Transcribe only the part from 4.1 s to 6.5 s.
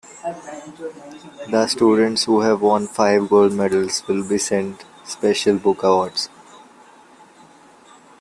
be sent special book awards.